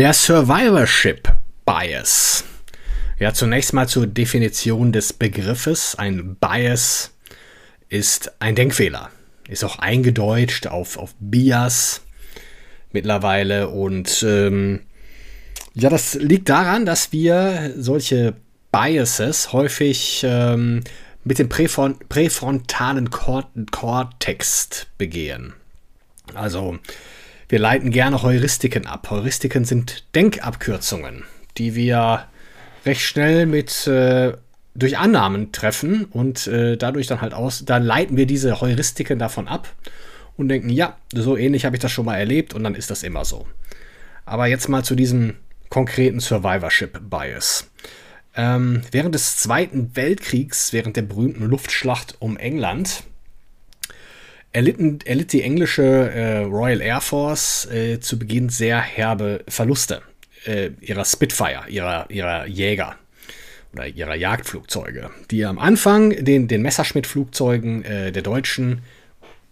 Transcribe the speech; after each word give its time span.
Der 0.00 0.14
Survivorship 0.14 1.30
Bias. 1.66 2.42
Ja, 3.18 3.34
zunächst 3.34 3.74
mal 3.74 3.86
zur 3.86 4.06
Definition 4.06 4.92
des 4.92 5.12
Begriffes. 5.12 5.94
Ein 5.94 6.36
Bias 6.36 7.12
ist 7.90 8.32
ein 8.40 8.54
Denkfehler. 8.54 9.10
Ist 9.46 9.62
auch 9.62 9.78
eingedeutscht 9.78 10.68
auf, 10.68 10.96
auf 10.96 11.14
Bias 11.20 12.00
mittlerweile. 12.92 13.68
Und 13.68 14.24
ähm, 14.26 14.80
ja, 15.74 15.90
das 15.90 16.14
liegt 16.14 16.48
daran, 16.48 16.86
dass 16.86 17.12
wir 17.12 17.74
solche 17.76 18.36
Biases 18.72 19.52
häufig 19.52 20.22
ähm, 20.24 20.82
mit 21.24 21.38
dem 21.38 21.50
Präfron 21.50 21.98
präfrontalen 22.08 23.10
Kortex 23.10 24.86
begehen. 24.96 25.52
Also 26.32 26.78
wir 27.50 27.58
leiten 27.58 27.90
gerne 27.90 28.22
Heuristiken 28.22 28.86
ab. 28.86 29.10
Heuristiken 29.10 29.64
sind 29.64 30.04
Denkabkürzungen, 30.14 31.24
die 31.58 31.74
wir 31.74 32.26
recht 32.86 33.02
schnell 33.02 33.46
mit 33.46 33.88
äh, 33.88 34.34
durch 34.76 34.98
Annahmen 34.98 35.50
treffen 35.50 36.04
und 36.04 36.46
äh, 36.46 36.76
dadurch 36.76 37.08
dann 37.08 37.20
halt 37.20 37.34
aus, 37.34 37.64
dann 37.64 37.82
leiten 37.82 38.16
wir 38.16 38.26
diese 38.26 38.60
Heuristiken 38.60 39.18
davon 39.18 39.48
ab 39.48 39.68
und 40.36 40.48
denken, 40.48 40.70
ja, 40.70 40.96
so 41.12 41.36
ähnlich 41.36 41.64
habe 41.64 41.74
ich 41.74 41.82
das 41.82 41.90
schon 41.90 42.06
mal 42.06 42.16
erlebt 42.16 42.54
und 42.54 42.62
dann 42.62 42.76
ist 42.76 42.90
das 42.90 43.02
immer 43.02 43.24
so. 43.24 43.46
Aber 44.24 44.46
jetzt 44.46 44.68
mal 44.68 44.84
zu 44.84 44.94
diesem 44.94 45.34
konkreten 45.70 46.20
Survivorship 46.20 47.00
Bias. 47.10 47.68
Ähm, 48.36 48.82
während 48.92 49.16
des 49.16 49.38
Zweiten 49.38 49.96
Weltkriegs, 49.96 50.72
während 50.72 50.96
der 50.96 51.02
berühmten 51.02 51.46
Luftschlacht 51.46 52.14
um 52.20 52.36
England, 52.36 53.02
erlitten, 54.52 55.00
erlitt 55.04 55.32
die 55.32 55.42
englische 55.42 55.82
äh, 55.82 56.38
Royal 56.38 56.80
Air 56.80 57.00
Force 57.00 57.66
äh, 57.66 58.00
zu 58.00 58.18
Beginn 58.18 58.48
sehr 58.48 58.80
herbe 58.80 59.44
Verluste 59.48 60.02
äh, 60.44 60.70
ihrer 60.80 61.04
Spitfire, 61.04 61.64
ihrer, 61.68 62.10
ihrer 62.10 62.46
Jäger 62.46 62.96
oder 63.72 63.86
ihrer 63.86 64.16
Jagdflugzeuge, 64.16 65.10
die 65.30 65.44
am 65.44 65.58
Anfang 65.58 66.10
den, 66.24 66.48
den 66.48 66.62
Messerschmitt-Flugzeugen 66.62 67.84
äh, 67.84 68.12
der 68.12 68.22
Deutschen 68.22 68.82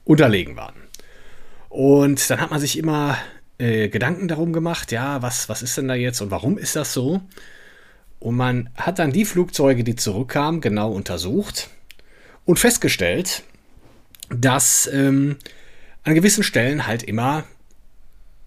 unterlegen 0.04 0.56
waren. 0.56 0.74
Und 1.68 2.28
dann 2.30 2.40
hat 2.40 2.50
man 2.50 2.60
sich 2.60 2.78
immer 2.78 3.18
äh, 3.58 3.88
Gedanken 3.88 4.26
darum 4.26 4.52
gemacht, 4.52 4.90
ja, 4.90 5.22
was, 5.22 5.48
was 5.48 5.62
ist 5.62 5.76
denn 5.76 5.88
da 5.88 5.94
jetzt 5.94 6.20
und 6.20 6.30
warum 6.30 6.58
ist 6.58 6.74
das 6.74 6.92
so? 6.92 7.20
Und 8.18 8.36
man 8.36 8.70
hat 8.74 8.98
dann 8.98 9.12
die 9.12 9.24
Flugzeuge, 9.24 9.84
die 9.84 9.94
zurückkamen, 9.94 10.60
genau 10.60 10.90
untersucht 10.90 11.68
und 12.44 12.58
festgestellt, 12.58 13.44
dass 14.30 14.88
ähm, 14.92 15.36
an 16.04 16.14
gewissen 16.14 16.42
Stellen 16.42 16.86
halt 16.86 17.02
immer 17.02 17.44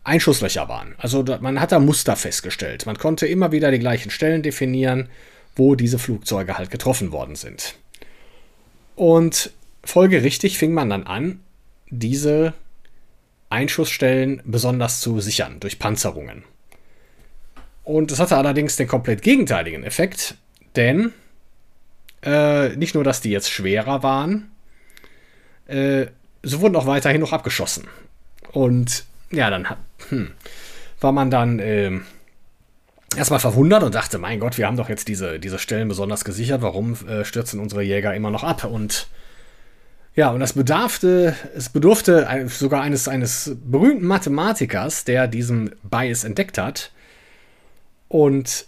Einschusslöcher 0.03 0.67
waren. 0.67 0.95
Also 0.97 1.23
man 1.41 1.59
hat 1.59 1.71
da 1.71 1.79
Muster 1.79 2.15
festgestellt. 2.15 2.85
Man 2.85 2.97
konnte 2.97 3.27
immer 3.27 3.51
wieder 3.51 3.71
die 3.71 3.79
gleichen 3.79 4.09
Stellen 4.09 4.41
definieren, 4.41 5.09
wo 5.55 5.75
diese 5.75 5.99
Flugzeuge 5.99 6.57
halt 6.57 6.71
getroffen 6.71 7.11
worden 7.11 7.35
sind. 7.35 7.75
Und 8.95 9.51
folgerichtig 9.83 10.57
fing 10.57 10.73
man 10.73 10.89
dann 10.89 11.03
an, 11.03 11.39
diese 11.89 12.53
Einschussstellen 13.49 14.41
besonders 14.45 15.01
zu 15.01 15.19
sichern 15.19 15.59
durch 15.59 15.77
Panzerungen. 15.77 16.43
Und 17.83 18.11
das 18.11 18.19
hatte 18.19 18.37
allerdings 18.37 18.75
den 18.75 18.87
komplett 18.87 19.21
gegenteiligen 19.21 19.83
Effekt, 19.83 20.35
denn 20.75 21.11
äh, 22.23 22.69
nicht 22.75 22.95
nur, 22.95 23.03
dass 23.03 23.21
die 23.21 23.31
jetzt 23.31 23.49
schwerer 23.49 24.03
waren, 24.03 24.50
äh, 25.71 26.07
so 26.43 26.61
wurden 26.61 26.75
auch 26.75 26.85
weiterhin 26.85 27.21
noch 27.21 27.33
abgeschossen. 27.33 27.87
Und 28.51 29.05
ja, 29.31 29.49
dann 29.49 29.67
hm, 30.09 30.31
war 30.99 31.11
man 31.11 31.31
dann 31.31 31.59
äh, 31.59 31.99
erstmal 33.15 33.39
verwundert 33.39 33.83
und 33.83 33.95
dachte, 33.95 34.17
mein 34.17 34.39
Gott, 34.39 34.57
wir 34.57 34.67
haben 34.67 34.77
doch 34.77 34.89
jetzt 34.89 35.07
diese, 35.07 35.39
diese 35.39 35.59
Stellen 35.59 35.87
besonders 35.87 36.25
gesichert, 36.25 36.61
warum 36.61 36.95
äh, 37.07 37.23
stürzen 37.25 37.59
unsere 37.59 37.81
Jäger 37.81 38.13
immer 38.13 38.31
noch 38.31 38.43
ab? 38.43 38.63
Und 38.63 39.07
ja, 40.13 40.31
und 40.31 40.41
das 40.41 40.53
bedarfte, 40.53 41.35
es 41.55 41.69
bedurfte 41.69 42.27
sogar 42.49 42.81
eines, 42.81 43.07
eines 43.07 43.55
berühmten 43.63 44.05
Mathematikers, 44.05 45.05
der 45.05 45.27
diesen 45.27 45.73
Bias 45.83 46.25
entdeckt 46.25 46.57
hat 46.57 46.91
und 48.09 48.65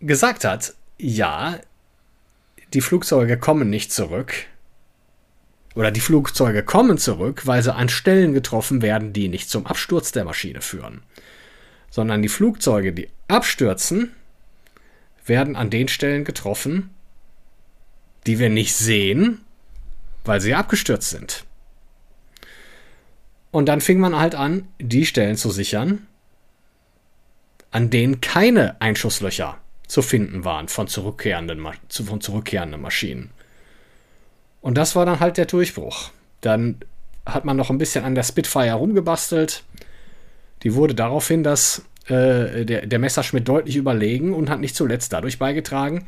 gesagt 0.00 0.44
hat, 0.44 0.74
ja, 0.98 1.58
die 2.74 2.82
Flugzeuge 2.82 3.38
kommen 3.38 3.70
nicht 3.70 3.90
zurück, 3.90 4.34
oder 5.74 5.90
die 5.90 6.00
Flugzeuge 6.00 6.62
kommen 6.62 6.98
zurück, 6.98 7.46
weil 7.46 7.62
sie 7.62 7.74
an 7.74 7.88
Stellen 7.88 8.32
getroffen 8.32 8.82
werden, 8.82 9.12
die 9.12 9.28
nicht 9.28 9.50
zum 9.50 9.66
Absturz 9.66 10.12
der 10.12 10.24
Maschine 10.24 10.60
führen. 10.60 11.02
Sondern 11.90 12.22
die 12.22 12.28
Flugzeuge, 12.28 12.92
die 12.92 13.08
abstürzen, 13.28 14.12
werden 15.26 15.56
an 15.56 15.70
den 15.70 15.88
Stellen 15.88 16.24
getroffen, 16.24 16.90
die 18.26 18.38
wir 18.38 18.50
nicht 18.50 18.74
sehen, 18.74 19.40
weil 20.24 20.40
sie 20.40 20.54
abgestürzt 20.54 21.10
sind. 21.10 21.44
Und 23.50 23.66
dann 23.66 23.80
fing 23.80 24.00
man 24.00 24.16
halt 24.18 24.34
an, 24.34 24.68
die 24.80 25.06
Stellen 25.06 25.36
zu 25.36 25.50
sichern, 25.50 26.06
an 27.70 27.90
denen 27.90 28.20
keine 28.20 28.80
Einschusslöcher 28.80 29.58
zu 29.86 30.02
finden 30.02 30.44
waren 30.44 30.68
von 30.68 30.88
zurückkehrenden, 30.88 31.66
von 31.88 32.20
zurückkehrenden 32.20 32.80
Maschinen. 32.80 33.30
Und 34.64 34.78
das 34.78 34.96
war 34.96 35.04
dann 35.04 35.20
halt 35.20 35.36
der 35.36 35.44
Durchbruch. 35.44 36.08
Dann 36.40 36.76
hat 37.26 37.44
man 37.44 37.54
noch 37.54 37.68
ein 37.68 37.76
bisschen 37.76 38.02
an 38.02 38.14
der 38.14 38.22
Spitfire 38.22 38.72
rumgebastelt. 38.72 39.62
Die 40.62 40.74
wurde 40.74 40.94
daraufhin 40.94 41.42
das, 41.42 41.82
äh, 42.06 42.64
der, 42.64 42.86
der 42.86 42.98
Messerschmitt 42.98 43.46
deutlich 43.46 43.76
überlegen 43.76 44.32
und 44.32 44.48
hat 44.48 44.60
nicht 44.60 44.74
zuletzt 44.74 45.12
dadurch 45.12 45.38
beigetragen, 45.38 46.06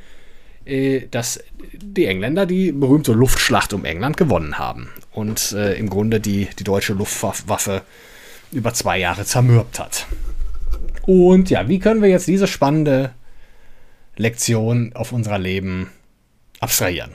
äh, 0.64 1.02
dass 1.10 1.38
die 1.74 2.06
Engländer 2.06 2.46
die 2.46 2.72
berühmte 2.72 3.12
Luftschlacht 3.12 3.74
um 3.74 3.84
England 3.84 4.16
gewonnen 4.16 4.58
haben 4.58 4.88
und 5.12 5.52
äh, 5.52 5.74
im 5.74 5.90
Grunde 5.90 6.18
die, 6.18 6.48
die 6.58 6.64
deutsche 6.64 6.94
Luftwaffe 6.94 7.82
über 8.52 8.72
zwei 8.72 8.98
Jahre 8.98 9.26
zermürbt 9.26 9.78
hat. 9.78 10.06
Und 11.02 11.50
ja, 11.50 11.68
wie 11.68 11.78
können 11.78 12.00
wir 12.00 12.08
jetzt 12.08 12.26
diese 12.26 12.46
spannende 12.46 13.10
Lektion 14.16 14.92
auf 14.94 15.12
unser 15.12 15.38
Leben 15.38 15.90
abstrahieren? 16.58 17.10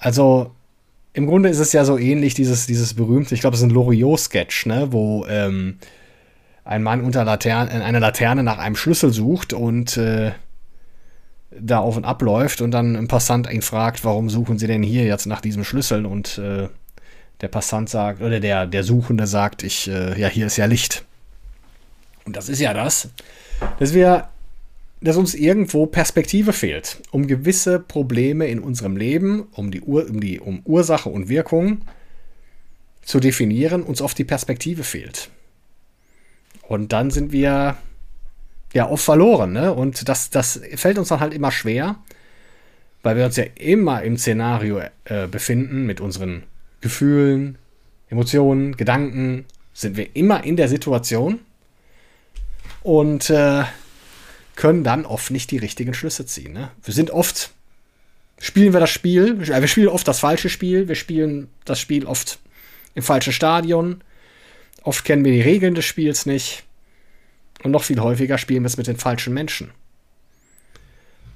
Also 0.00 0.50
im 1.12 1.26
Grunde 1.26 1.48
ist 1.48 1.58
es 1.58 1.72
ja 1.72 1.84
so 1.84 1.98
ähnlich, 1.98 2.34
dieses, 2.34 2.66
dieses 2.66 2.94
berühmte, 2.94 3.34
ich 3.34 3.40
glaube, 3.40 3.54
es 3.54 3.60
ist 3.60 3.68
ein 3.68 3.74
Loriot-Sketch, 3.74 4.66
ne, 4.66 4.88
wo 4.90 5.26
ähm, 5.26 5.78
ein 6.64 6.82
Mann 6.82 7.02
unter 7.02 7.24
Laterne, 7.24 7.70
in 7.70 7.82
einer 7.82 8.00
Laterne 8.00 8.42
nach 8.42 8.58
einem 8.58 8.76
Schlüssel 8.76 9.12
sucht 9.12 9.52
und 9.52 9.96
äh, 9.96 10.32
da 11.50 11.80
auf 11.80 11.96
und 11.96 12.04
ab 12.04 12.22
läuft 12.22 12.60
und 12.60 12.70
dann 12.70 12.96
ein 12.96 13.08
Passant 13.08 13.50
ihn 13.50 13.62
fragt, 13.62 14.04
warum 14.04 14.30
suchen 14.30 14.58
Sie 14.58 14.66
denn 14.66 14.82
hier 14.82 15.04
jetzt 15.04 15.26
nach 15.26 15.40
diesem 15.40 15.64
Schlüssel? 15.64 16.06
Und 16.06 16.38
äh, 16.38 16.68
der 17.40 17.48
Passant 17.48 17.90
sagt, 17.90 18.22
oder 18.22 18.40
der, 18.40 18.66
der 18.66 18.84
Suchende 18.84 19.26
sagt, 19.26 19.62
ich, 19.62 19.88
äh, 19.88 20.18
ja, 20.18 20.28
hier 20.28 20.46
ist 20.46 20.56
ja 20.56 20.66
Licht. 20.66 21.04
Und 22.24 22.36
das 22.36 22.48
ist 22.48 22.60
ja 22.60 22.72
das, 22.72 23.10
dass 23.78 23.92
wir 23.92 24.28
dass 25.00 25.16
uns 25.16 25.34
irgendwo 25.34 25.86
Perspektive 25.86 26.52
fehlt, 26.52 27.00
um 27.10 27.26
gewisse 27.26 27.78
Probleme 27.78 28.46
in 28.48 28.58
unserem 28.58 28.96
Leben, 28.96 29.48
um 29.52 29.70
die, 29.70 29.80
Ur, 29.80 30.08
um 30.08 30.20
die 30.20 30.40
um 30.40 30.60
Ursache 30.64 31.08
und 31.08 31.28
Wirkung 31.28 31.82
zu 33.02 33.18
definieren, 33.18 33.82
uns 33.82 34.02
oft 34.02 34.18
die 34.18 34.24
Perspektive 34.24 34.84
fehlt. 34.84 35.30
Und 36.68 36.92
dann 36.92 37.10
sind 37.10 37.32
wir 37.32 37.76
ja 38.72 38.88
oft 38.88 39.04
verloren, 39.04 39.52
ne? 39.52 39.72
Und 39.72 40.08
das, 40.08 40.30
das 40.30 40.60
fällt 40.76 40.98
uns 40.98 41.08
dann 41.08 41.20
halt 41.20 41.34
immer 41.34 41.50
schwer, 41.50 41.96
weil 43.02 43.16
wir 43.16 43.24
uns 43.24 43.36
ja 43.36 43.44
immer 43.56 44.02
im 44.02 44.16
Szenario 44.18 44.80
äh, 45.04 45.26
befinden 45.26 45.86
mit 45.86 46.00
unseren 46.00 46.44
Gefühlen, 46.80 47.58
Emotionen, 48.10 48.76
Gedanken, 48.76 49.46
sind 49.72 49.96
wir 49.96 50.14
immer 50.14 50.44
in 50.44 50.56
der 50.56 50.68
Situation. 50.68 51.40
Und 52.82 53.30
äh, 53.30 53.64
können 54.60 54.84
dann 54.84 55.06
oft 55.06 55.30
nicht 55.30 55.50
die 55.52 55.56
richtigen 55.56 55.94
Schlüsse 55.94 56.26
ziehen. 56.26 56.52
Ne? 56.52 56.70
Wir 56.84 56.92
sind 56.92 57.10
oft, 57.10 57.50
spielen 58.38 58.74
wir 58.74 58.80
das 58.80 58.90
Spiel, 58.90 59.40
wir 59.40 59.66
spielen 59.66 59.88
oft 59.88 60.06
das 60.06 60.20
falsche 60.20 60.50
Spiel, 60.50 60.86
wir 60.86 60.96
spielen 60.96 61.48
das 61.64 61.80
Spiel 61.80 62.04
oft 62.04 62.38
im 62.94 63.02
falschen 63.02 63.32
Stadion. 63.32 64.02
Oft 64.82 65.06
kennen 65.06 65.24
wir 65.24 65.32
die 65.32 65.40
Regeln 65.40 65.74
des 65.74 65.86
Spiels 65.86 66.26
nicht. 66.26 66.64
Und 67.62 67.70
noch 67.70 67.84
viel 67.84 68.00
häufiger 68.00 68.36
spielen 68.36 68.62
wir 68.62 68.66
es 68.66 68.76
mit 68.76 68.86
den 68.86 68.98
falschen 68.98 69.32
Menschen. 69.32 69.70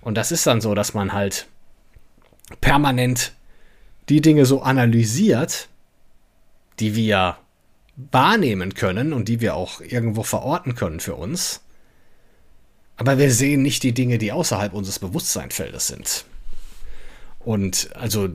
Und 0.03 0.17
das 0.17 0.31
ist 0.31 0.47
dann 0.47 0.61
so, 0.61 0.75
dass 0.75 0.93
man 0.93 1.15
halt 1.15 1.47
permanent 2.61 3.33
die 4.11 4.21
Dinge 4.21 4.45
so 4.45 4.61
analysiert, 4.61 5.71
die 6.79 6.95
wir 6.95 7.39
wahrnehmen 7.97 8.75
können 8.75 9.15
und 9.15 9.29
die 9.29 9.41
wir 9.41 9.55
auch 9.55 9.81
irgendwo 9.81 10.25
verorten 10.25 10.75
können 10.75 11.01
für 11.01 11.15
uns. 11.15 11.64
Aber 12.97 13.19
wir 13.19 13.31
sehen 13.33 13.63
nicht 13.63 13.83
die 13.83 13.93
Dinge, 13.93 14.19
die 14.19 14.33
außerhalb 14.33 14.73
unseres 14.73 14.99
Bewusstseinsfeldes 14.99 15.89
sind. 15.89 16.25
Und 17.41 17.91
also, 17.95 18.29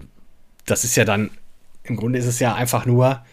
das 0.66 0.84
ist 0.84 0.96
ja 0.96 1.06
dann, 1.06 1.32
im 1.84 1.96
Grunde 1.96 2.20
ist 2.20 2.26
es 2.26 2.40
ja 2.40 2.54
einfach 2.54 2.86
nur, 2.86 3.24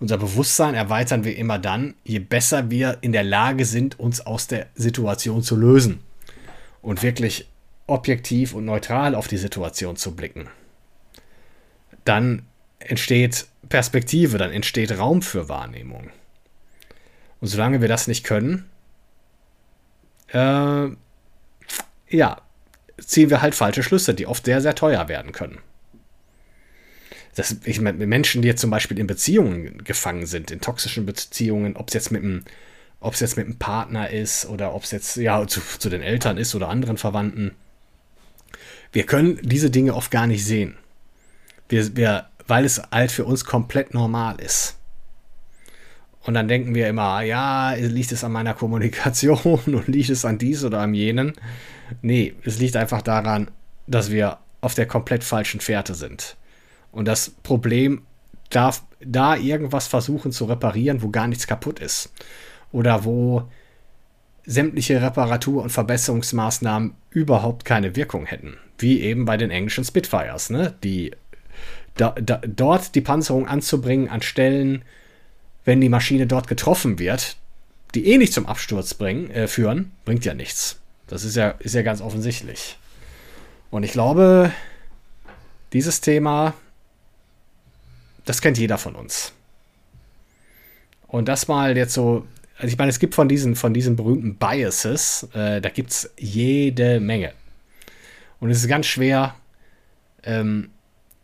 unser 0.00 0.16
Bewusstsein 0.16 0.74
erweitern 0.74 1.24
wir 1.24 1.36
immer 1.36 1.58
dann, 1.58 1.94
je 2.04 2.20
besser 2.20 2.70
wir 2.70 2.98
in 3.02 3.12
der 3.12 3.22
Lage 3.22 3.66
sind, 3.66 4.00
uns 4.00 4.22
aus 4.22 4.46
der 4.46 4.66
Situation 4.74 5.42
zu 5.42 5.56
lösen 5.56 6.00
und 6.80 7.02
wirklich 7.02 7.48
objektiv 7.86 8.54
und 8.54 8.64
neutral 8.64 9.14
auf 9.14 9.28
die 9.28 9.36
Situation 9.36 9.96
zu 9.96 10.16
blicken. 10.16 10.48
Dann 12.04 12.46
entsteht 12.78 13.46
Perspektive, 13.68 14.38
dann 14.38 14.50
entsteht 14.50 14.98
Raum 14.98 15.20
für 15.20 15.50
Wahrnehmung. 15.50 16.08
Und 17.40 17.48
solange 17.48 17.82
wir 17.82 17.88
das 17.88 18.08
nicht 18.08 18.24
können, 18.24 18.70
äh, 20.28 20.38
ja, 22.10 22.40
ziehen 22.98 23.30
wir 23.30 23.40
halt 23.40 23.54
falsche 23.54 23.82
Schlüsse, 23.82 24.14
die 24.14 24.26
oft 24.26 24.44
sehr, 24.44 24.60
sehr 24.60 24.74
teuer 24.74 25.08
werden 25.08 25.32
können. 25.32 25.58
Das, 27.34 27.56
ich 27.64 27.80
meine, 27.80 28.06
Menschen, 28.06 28.42
die 28.42 28.48
jetzt 28.48 28.60
zum 28.60 28.70
Beispiel 28.70 28.98
in 28.98 29.06
Beziehungen 29.06 29.82
gefangen 29.84 30.26
sind, 30.26 30.50
in 30.50 30.60
toxischen 30.60 31.06
Beziehungen, 31.06 31.76
ob 31.76 31.88
es 31.88 31.94
jetzt 31.94 32.10
mit 32.10 32.22
einem, 32.22 32.44
ob 32.98 33.14
es 33.14 33.20
jetzt 33.20 33.36
mit 33.36 33.46
einem 33.46 33.58
Partner 33.58 34.10
ist 34.10 34.46
oder 34.46 34.74
ob 34.74 34.82
es 34.82 34.90
jetzt 34.90 35.16
ja 35.16 35.46
zu, 35.46 35.60
zu 35.60 35.88
den 35.88 36.02
Eltern 36.02 36.36
ist 36.36 36.54
oder 36.54 36.68
anderen 36.68 36.98
Verwandten, 36.98 37.52
wir 38.92 39.06
können 39.06 39.38
diese 39.42 39.70
Dinge 39.70 39.94
oft 39.94 40.10
gar 40.10 40.26
nicht 40.26 40.44
sehen. 40.44 40.76
Wir, 41.68 41.96
wir 41.96 42.26
weil 42.50 42.64
es 42.64 42.82
halt 42.90 43.12
für 43.12 43.24
uns 43.24 43.44
komplett 43.44 43.94
normal 43.94 44.40
ist. 44.40 44.76
Und 46.24 46.34
dann 46.34 46.48
denken 46.48 46.74
wir 46.74 46.88
immer, 46.88 47.22
ja, 47.22 47.72
liegt 47.72 48.12
es 48.12 48.24
an 48.24 48.32
meiner 48.32 48.54
Kommunikation 48.54 49.38
und 49.66 49.88
liegt 49.88 50.10
es 50.10 50.24
an 50.24 50.38
dies 50.38 50.64
oder 50.64 50.80
an 50.80 50.94
jenen. 50.94 51.32
Nee, 52.02 52.34
es 52.44 52.58
liegt 52.58 52.76
einfach 52.76 53.02
daran, 53.02 53.50
dass 53.86 54.10
wir 54.10 54.38
auf 54.60 54.74
der 54.74 54.86
komplett 54.86 55.24
falschen 55.24 55.60
Fährte 55.60 55.94
sind. 55.94 56.36
Und 56.92 57.08
das 57.08 57.30
Problem 57.42 58.02
darf 58.50 58.82
da 59.00 59.36
irgendwas 59.36 59.86
versuchen 59.86 60.32
zu 60.32 60.44
reparieren, 60.44 61.02
wo 61.02 61.08
gar 61.08 61.26
nichts 61.26 61.46
kaputt 61.46 61.78
ist. 61.78 62.12
Oder 62.72 63.04
wo 63.04 63.48
sämtliche 64.44 65.00
Reparatur- 65.00 65.62
und 65.62 65.70
Verbesserungsmaßnahmen 65.70 66.94
überhaupt 67.10 67.64
keine 67.64 67.96
Wirkung 67.96 68.26
hätten. 68.26 68.56
Wie 68.78 69.00
eben 69.00 69.24
bei 69.24 69.36
den 69.36 69.50
englischen 69.50 69.84
Spitfires, 69.84 70.50
ne? 70.50 70.74
die 70.82 71.12
da, 71.96 72.10
da, 72.12 72.40
dort 72.46 72.94
die 72.94 73.00
Panzerung 73.00 73.46
anzubringen 73.46 74.08
an 74.08 74.22
Stellen, 74.22 74.82
wenn 75.70 75.80
die 75.80 75.88
Maschine 75.88 76.26
dort 76.26 76.48
getroffen 76.48 76.98
wird, 76.98 77.36
die 77.94 78.08
eh 78.08 78.18
nicht 78.18 78.32
zum 78.32 78.46
Absturz 78.46 78.92
bringen, 78.92 79.30
äh, 79.30 79.46
führen, 79.46 79.92
bringt 80.04 80.24
ja 80.24 80.34
nichts. 80.34 80.80
Das 81.06 81.22
ist 81.22 81.36
ja, 81.36 81.50
ist 81.60 81.76
ja 81.76 81.82
ganz 81.82 82.00
offensichtlich. 82.00 82.76
Und 83.70 83.84
ich 83.84 83.92
glaube, 83.92 84.50
dieses 85.72 86.00
Thema, 86.00 86.54
das 88.24 88.42
kennt 88.42 88.58
jeder 88.58 88.78
von 88.78 88.96
uns. 88.96 89.32
Und 91.06 91.28
das 91.28 91.46
mal 91.46 91.76
jetzt 91.76 91.94
so, 91.94 92.26
also 92.56 92.66
ich 92.66 92.76
meine, 92.76 92.90
es 92.90 92.98
gibt 92.98 93.14
von 93.14 93.28
diesen, 93.28 93.54
von 93.54 93.72
diesen 93.72 93.94
berühmten 93.94 94.34
Biases, 94.34 95.28
äh, 95.34 95.60
da 95.60 95.68
gibt 95.68 95.90
es 95.90 96.12
jede 96.18 96.98
Menge. 96.98 97.32
Und 98.40 98.50
es 98.50 98.58
ist 98.58 98.66
ganz 98.66 98.86
schwer, 98.86 99.36
ähm, 100.24 100.70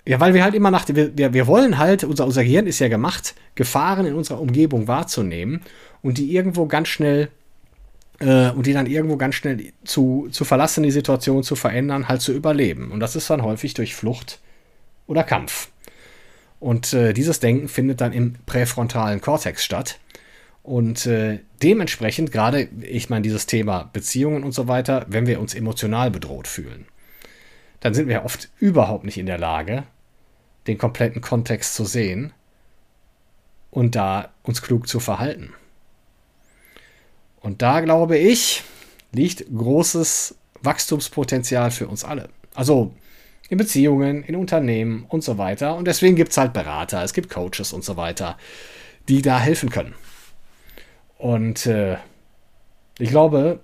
ja, 0.06 0.20
weil 0.20 0.34
wir 0.34 0.44
halt 0.44 0.54
immer 0.54 0.70
nach, 0.70 0.86
wir, 0.88 1.34
wir, 1.34 1.46
wollen 1.48 1.78
halt, 1.78 2.04
unser, 2.04 2.26
unser 2.26 2.44
Gehirn 2.44 2.68
ist 2.68 2.78
ja 2.78 2.88
gemacht, 2.88 3.34
Gefahren 3.56 4.06
in 4.06 4.14
unserer 4.14 4.40
Umgebung 4.40 4.86
wahrzunehmen 4.86 5.62
und 6.00 6.18
die 6.18 6.32
irgendwo 6.32 6.66
ganz 6.66 6.88
schnell 6.88 7.28
äh, 8.20 8.50
und 8.50 8.66
die 8.66 8.72
dann 8.72 8.86
irgendwo 8.86 9.16
ganz 9.16 9.34
schnell 9.34 9.72
zu, 9.84 10.28
zu 10.30 10.44
verlassen, 10.44 10.84
die 10.84 10.92
Situation 10.92 11.42
zu 11.42 11.56
verändern, 11.56 12.08
halt 12.08 12.22
zu 12.22 12.32
überleben. 12.32 12.92
Und 12.92 13.00
das 13.00 13.16
ist 13.16 13.28
dann 13.30 13.42
häufig 13.42 13.74
durch 13.74 13.96
Flucht 13.96 14.38
oder 15.08 15.24
Kampf. 15.24 15.70
Und 16.60 16.92
äh, 16.92 17.12
dieses 17.12 17.40
Denken 17.40 17.66
findet 17.68 18.00
dann 18.00 18.12
im 18.12 18.34
präfrontalen 18.46 19.20
Kortex 19.20 19.64
statt. 19.64 19.98
Und 20.62 21.06
äh, 21.06 21.40
dementsprechend, 21.62 22.30
gerade, 22.30 22.68
ich 22.80 23.10
meine, 23.10 23.22
dieses 23.22 23.46
Thema 23.46 23.90
Beziehungen 23.92 24.44
und 24.44 24.52
so 24.52 24.68
weiter, 24.68 25.04
wenn 25.08 25.26
wir 25.26 25.40
uns 25.40 25.54
emotional 25.54 26.12
bedroht 26.12 26.46
fühlen, 26.46 26.86
dann 27.80 27.92
sind 27.92 28.08
wir 28.08 28.24
oft 28.24 28.50
überhaupt 28.58 29.04
nicht 29.04 29.18
in 29.18 29.26
der 29.26 29.38
Lage, 29.38 29.84
den 30.66 30.78
kompletten 30.78 31.20
Kontext 31.20 31.74
zu 31.74 31.84
sehen 31.84 32.32
und 33.70 33.94
da 33.94 34.30
uns 34.42 34.62
klug 34.62 34.88
zu 34.88 35.00
verhalten. 35.00 35.52
Und 37.40 37.62
da 37.62 37.80
glaube 37.80 38.18
ich, 38.18 38.64
liegt 39.12 39.44
großes 39.54 40.34
Wachstumspotenzial 40.62 41.70
für 41.70 41.86
uns 41.86 42.04
alle. 42.04 42.28
Also 42.54 42.94
in 43.48 43.58
Beziehungen, 43.58 44.24
in 44.24 44.34
Unternehmen 44.34 45.04
und 45.08 45.22
so 45.22 45.38
weiter. 45.38 45.76
Und 45.76 45.86
deswegen 45.86 46.16
gibt 46.16 46.32
es 46.32 46.38
halt 46.38 46.52
Berater, 46.52 47.04
es 47.04 47.12
gibt 47.12 47.30
Coaches 47.30 47.72
und 47.72 47.84
so 47.84 47.96
weiter, 47.96 48.36
die 49.08 49.22
da 49.22 49.38
helfen 49.38 49.70
können. 49.70 49.94
Und 51.18 51.66
äh, 51.66 51.98
ich 52.98 53.10
glaube, 53.10 53.60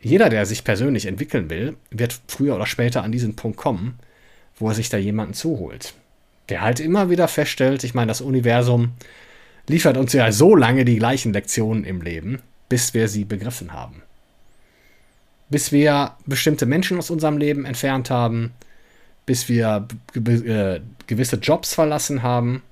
jeder, 0.00 0.28
der 0.28 0.46
sich 0.46 0.64
persönlich 0.64 1.06
entwickeln 1.06 1.48
will, 1.48 1.76
wird 1.90 2.20
früher 2.28 2.54
oder 2.56 2.66
später 2.66 3.02
an 3.02 3.12
diesen 3.12 3.36
Punkt 3.36 3.56
kommen, 3.56 3.98
wo 4.56 4.68
er 4.68 4.74
sich 4.74 4.88
da 4.90 4.98
jemanden 4.98 5.34
zuholt 5.34 5.94
der 6.48 6.62
halt 6.62 6.80
immer 6.80 7.10
wieder 7.10 7.28
feststellt, 7.28 7.84
ich 7.84 7.94
meine, 7.94 8.08
das 8.08 8.20
Universum 8.20 8.92
liefert 9.68 9.96
uns 9.96 10.12
ja 10.12 10.32
so 10.32 10.56
lange 10.56 10.84
die 10.84 10.96
gleichen 10.96 11.32
Lektionen 11.32 11.84
im 11.84 12.00
Leben, 12.00 12.40
bis 12.68 12.94
wir 12.94 13.08
sie 13.08 13.24
begriffen 13.24 13.72
haben. 13.72 14.02
Bis 15.50 15.72
wir 15.72 16.12
bestimmte 16.26 16.66
Menschen 16.66 16.98
aus 16.98 17.10
unserem 17.10 17.38
Leben 17.38 17.64
entfernt 17.64 18.10
haben, 18.10 18.52
bis 19.26 19.48
wir 19.48 19.86
äh, 20.14 20.80
gewisse 21.06 21.36
Jobs 21.36 21.74
verlassen 21.74 22.22
haben. 22.22 22.62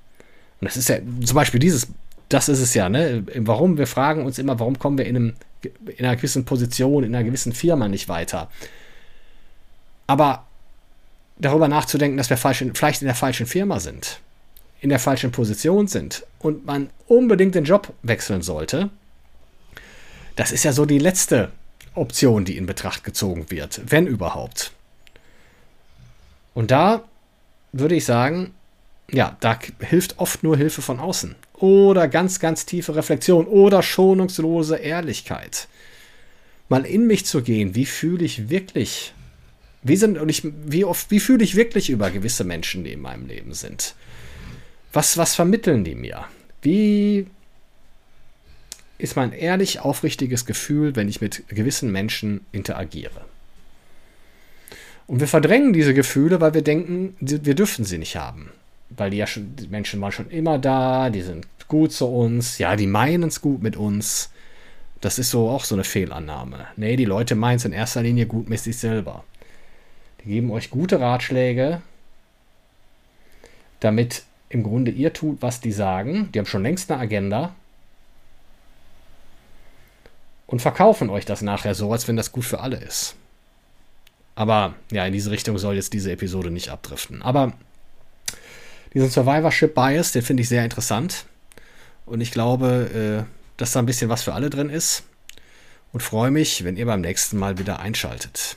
Und 0.61 0.69
das 0.69 0.77
ist 0.77 0.89
ja 0.89 0.97
zum 1.25 1.35
Beispiel 1.35 1.61
dieses, 1.61 1.89
das 2.29 2.49
ist 2.49 2.61
es 2.61 2.75
ja, 2.75 2.89
ne? 2.89 3.25
Warum? 3.37 3.79
Wir 3.79 3.87
fragen 3.87 4.25
uns 4.25 4.39
immer, 4.39 4.59
warum 4.59 4.79
kommen 4.79 4.99
wir 4.99 5.07
in, 5.07 5.17
einem, 5.17 5.35
in 5.97 6.05
einer 6.05 6.17
gewissen 6.17 6.45
Position, 6.45 7.05
in 7.05 7.15
einer 7.15 7.25
gewissen 7.25 7.53
Firma 7.53 7.89
nicht 7.89 8.09
weiter. 8.09 8.51
Aber 10.07 10.46
darüber 11.39 11.69
nachzudenken, 11.69 12.17
dass 12.17 12.31
wir 12.31 12.37
falsch 12.37 12.63
in, 12.63 12.75
vielleicht 12.75 13.03
in 13.03 13.07
der 13.07 13.15
falschen 13.15 13.47
Firma 13.47 13.81
sind, 13.81 14.21
in 14.81 14.89
der 14.89 14.99
falschen 14.99 15.33
Position 15.33 15.87
sind 15.87 16.25
und 16.39 16.67
man 16.67 16.91
unbedingt 17.07 17.55
den 17.55 17.65
Job 17.65 17.93
wechseln 18.03 18.43
sollte, 18.43 18.91
das 20.37 20.53
ist 20.53 20.65
ja 20.65 20.73
so 20.73 20.85
die 20.85 20.99
letzte 20.99 21.51
Option, 21.95 22.45
die 22.45 22.57
in 22.57 22.67
Betracht 22.67 23.05
gezogen 23.05 23.51
wird, 23.51 23.81
wenn 23.87 24.07
überhaupt. 24.07 24.73
Und 26.55 26.71
da 26.71 27.05
würde 27.73 27.95
ich 27.95 28.05
sagen, 28.05 28.55
ja, 29.11 29.37
da 29.41 29.59
hilft 29.81 30.19
oft 30.19 30.43
nur 30.43 30.57
Hilfe 30.57 30.83
von 30.83 31.01
außen. 31.01 31.37
Oder 31.55 32.09
ganz, 32.09 32.39
ganz 32.39 32.67
tiefe 32.67 32.95
Reflexion 32.95 33.47
oder 33.47 33.83
schonungslose 33.83 34.77
Ehrlichkeit. 34.77 35.69
Mal 36.69 36.85
in 36.85 37.07
mich 37.07 37.25
zu 37.25 37.43
gehen, 37.43 37.75
wie 37.75 37.87
fühle 37.87 38.25
ich 38.25 38.51
wirklich 38.51 39.15
wie, 39.87 39.97
sind, 39.97 40.19
und 40.19 40.29
ich, 40.29 40.43
wie, 40.45 40.85
oft, 40.85 41.11
wie 41.11 41.21
fühle 41.21 41.45
ich 41.45 41.55
wirklich 41.55 41.91
über 41.91 42.11
gewisse 42.11 42.45
Menschen, 42.45 42.85
die 42.85 42.93
in 42.93 43.01
meinem 43.01 43.27
Leben 43.27 43.55
sind? 43.55 43.95
Was, 44.93 45.17
was 45.17 45.35
vermitteln 45.35 45.85
die 45.85 45.95
mir? 45.95 46.25
Wie 46.63 47.27
ist 48.99 49.17
mein 49.17 49.33
ehrlich 49.33 49.81
aufrichtiges 49.81 50.47
Gefühl, 50.47 50.97
wenn 50.97 51.09
ich 51.09 51.21
mit 51.21 51.45
gewissen 51.49 51.93
Menschen 51.93 52.41
interagiere? 52.53 53.25
Und 55.07 55.21
wir 55.21 55.29
verdrängen 55.29 55.73
diese 55.73 55.95
Gefühle, 55.95 56.41
weil 56.41 56.55
wir 56.55 56.63
denken, 56.63 57.15
wir 57.21 57.55
dürfen 57.55 57.85
sie 57.85 57.99
nicht 57.99 58.17
haben. 58.17 58.51
Weil 58.91 59.11
die 59.11 59.19
ja 59.19 59.27
schon, 59.27 59.55
die 59.57 59.69
Menschen 59.69 60.01
waren 60.01 60.13
schon 60.13 60.31
immer 60.31 60.59
da, 60.59 61.11
die 61.11 61.23
sind 61.23 61.47
gut 61.69 61.93
zu 61.93 62.07
uns, 62.07 62.59
ja, 62.59 62.75
die 62.77 62.87
meinen 62.87 63.29
es 63.29 63.41
gut 63.41 63.63
mit 63.63 63.77
uns. 63.77 64.31
Das 65.01 65.19
ist 65.19 65.31
so 65.31 65.49
auch 65.49 65.65
so 65.65 65.75
eine 65.75 65.85
Fehlannahme. 65.85 66.67
Nee, 66.77 66.97
die 66.97 67.05
Leute 67.05 67.35
meinen 67.35 67.57
es 67.57 67.65
in 67.65 67.73
erster 67.73 68.03
Linie 68.03 68.27
gut 68.27 68.49
mit 68.49 68.61
sich 68.61 68.79
selber. 68.79 69.25
Geben 70.27 70.51
euch 70.51 70.71
gute 70.71 71.01
Ratschläge, 71.01 71.83
damit 73.81 74.25
im 74.49 74.63
Grunde 74.63 74.91
ihr 74.91 75.13
tut, 75.13 75.41
was 75.41 75.61
die 75.61 75.73
sagen. 75.73 76.31
Die 76.33 76.39
haben 76.39 76.47
schon 76.47 76.63
längst 76.63 76.91
eine 76.91 77.01
Agenda 77.01 77.55
und 80.47 80.63
verkaufen 80.63 81.11
euch 81.11 81.25
das 81.25 81.43
nachher 81.43 81.75
so, 81.75 81.93
als 81.93 82.09
wenn 82.09 82.17
das 82.17 82.33
gut 82.33 82.45
für 82.45 82.61
alle 82.61 82.77
ist. 82.77 83.15
Aber 84.35 84.75
ja, 84.93 85.07
in 85.07 85.13
diese 85.13 85.31
Richtung 85.31 85.59
soll 85.59 85.77
jetzt 85.77 85.93
diese 85.93 86.13
Episode 86.13 86.51
nicht 86.51 86.69
abdriften. 86.69 87.23
Aber 87.23 87.53
diesen 88.95 89.11
Survivorship 89.11 89.75
Bias, 89.75 90.13
den 90.13 90.23
finde 90.23 90.43
ich 90.43 90.49
sehr 90.49 90.65
interessant. 90.65 91.25
Und 92.05 92.21
ich 92.21 92.31
glaube, 92.31 93.27
äh, 93.27 93.33
dass 93.57 93.73
da 93.73 93.81
ein 93.81 93.87
bisschen 93.87 94.11
was 94.11 94.23
für 94.23 94.35
alle 94.35 94.51
drin 94.51 94.71
ist. 94.71 95.05
Und 95.93 96.03
freue 96.03 96.31
mich, 96.31 96.65
wenn 96.65 96.77
ihr 96.77 96.87
beim 96.87 97.01
nächsten 97.01 97.39
Mal 97.39 97.59
wieder 97.59 97.81
einschaltet. 97.81 98.57